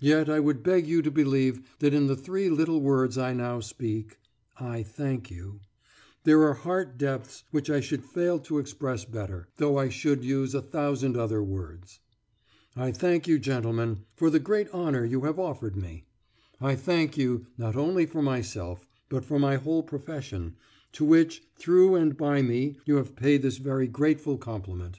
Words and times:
Yet 0.00 0.28
I 0.28 0.40
would 0.40 0.64
beg 0.64 0.88
you 0.88 1.00
to 1.00 1.12
believe 1.12 1.62
that 1.78 1.94
in 1.94 2.08
the 2.08 2.16
three 2.16 2.50
little 2.50 2.80
words 2.80 3.16
I 3.16 3.32
now 3.32 3.60
speak, 3.60 4.18
'I 4.58 4.82
thank 4.82 5.30
you,' 5.30 5.60
there 6.24 6.42
are 6.42 6.54
heart 6.54 6.98
depths 6.98 7.44
which 7.52 7.70
I 7.70 7.78
should 7.78 8.02
fail 8.04 8.40
to 8.40 8.58
express 8.58 9.04
better, 9.04 9.46
though 9.58 9.76
I 9.78 9.88
should 9.88 10.24
use 10.24 10.56
a 10.56 10.60
thousand 10.60 11.16
other 11.16 11.40
words. 11.40 12.00
I 12.74 12.90
thank 12.90 13.28
you, 13.28 13.38
gentlemen, 13.38 14.00
for 14.16 14.28
the 14.28 14.40
great 14.40 14.68
honour 14.70 15.04
you 15.04 15.20
have 15.20 15.38
offered 15.38 15.76
me. 15.76 16.04
I 16.60 16.74
thank 16.74 17.16
you, 17.16 17.46
not 17.56 17.76
only 17.76 18.06
for 18.06 18.22
myself, 18.22 18.88
but 19.08 19.24
for 19.24 19.38
my 19.38 19.54
whole 19.54 19.84
profession, 19.84 20.56
to 20.94 21.04
which, 21.04 21.44
through 21.54 21.94
and 21.94 22.16
by 22.16 22.42
me, 22.42 22.76
you 22.86 22.96
have 22.96 23.14
paid 23.14 23.42
this 23.42 23.58
very 23.58 23.86
grateful 23.86 24.36
compliment. 24.36 24.98